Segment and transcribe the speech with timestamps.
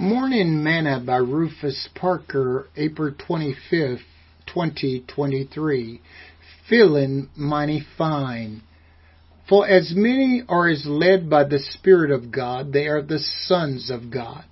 [0.00, 3.98] Morning Manna by Rufus Parker, April 25th,
[4.46, 6.00] 2023.
[6.68, 8.62] Feeling mighty fine.
[9.48, 13.90] For as many are as led by the Spirit of God, they are the sons
[13.90, 14.44] of God.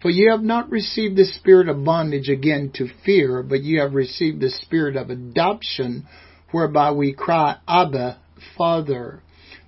[0.00, 3.94] For you have not received the spirit of bondage again to fear, but you have
[3.94, 6.06] received the spirit of adoption,
[6.52, 8.18] whereby we cry, Abba,
[8.56, 9.22] Father.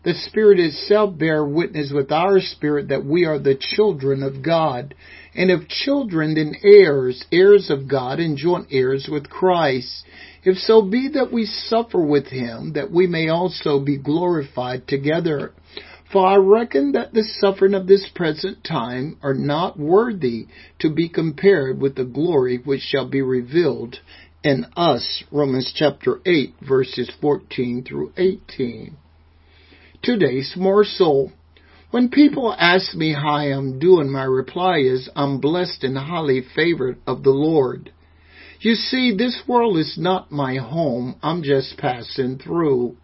[0.07, 4.95] The Spirit itself bear witness with our spirit that we are the children of God.
[5.35, 10.05] And if children, then heirs, heirs of God, and joint heirs with Christ.
[10.45, 15.53] If so be that we suffer with him, that we may also be glorified together.
[16.13, 20.47] For I reckon that the suffering of this present time are not worthy
[20.79, 23.97] to be compared with the glory which shall be revealed
[24.45, 25.25] in us.
[25.33, 28.99] Romans chapter 8 verses 14 through 18.
[30.07, 31.33] Today's so.
[31.91, 36.43] When people ask me how I am doing, my reply is, I'm blessed and highly
[36.55, 37.91] favored of the Lord.
[38.61, 41.17] You see, this world is not my home.
[41.25, 42.97] I'm just passing through.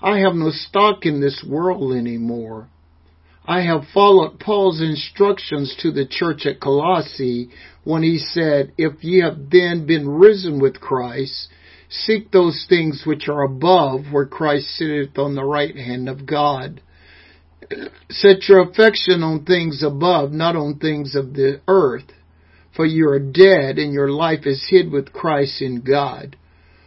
[0.00, 2.68] I have no stock in this world anymore.
[3.44, 7.50] I have followed Paul's instructions to the church at Colossae
[7.82, 11.48] when he said, If ye have then been risen with Christ,
[11.90, 16.80] Seek those things which are above, where Christ sitteth on the right hand of God.
[18.08, 22.12] Set your affection on things above, not on things of the earth.
[22.74, 26.36] For you are dead, and your life is hid with Christ in God.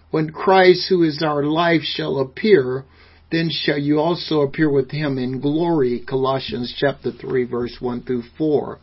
[0.09, 2.85] When Christ, who is our life, shall appear,
[3.31, 5.99] then shall you also appear with him in glory.
[6.07, 8.79] Colossians chapter 3 verse 1 through 4.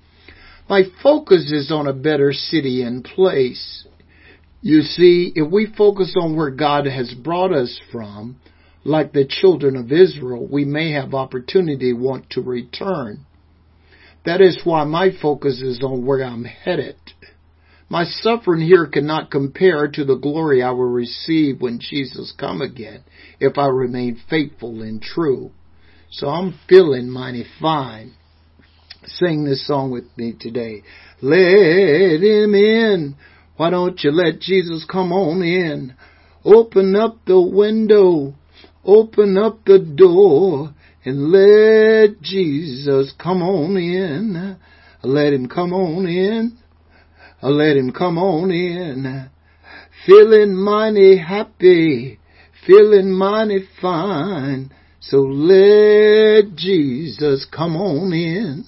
[0.68, 3.79] My focus is on a better city and place.
[4.62, 8.36] You see, if we focus on where God has brought us from,
[8.84, 13.27] like the children of Israel, we may have opportunity want to return.
[14.25, 16.97] That is why my focus is on where I'm headed.
[17.88, 23.03] My suffering here cannot compare to the glory I will receive when Jesus come again,
[23.41, 25.50] if I remain faithful and true.
[26.10, 28.12] So I'm feeling mighty fine.
[29.04, 30.82] Sing this song with me today.
[31.22, 33.16] Let him in
[33.60, 35.94] why don't you let Jesus come on in?
[36.47, 38.32] Open up the window,
[38.87, 40.72] open up the door,
[41.04, 44.56] and let Jesus come on in.
[45.03, 46.56] Let him come on in.
[47.43, 49.28] Let him come on in.
[50.06, 52.19] Feeling mighty happy,
[52.66, 54.72] feeling mighty fine.
[55.00, 58.65] So let Jesus come on in.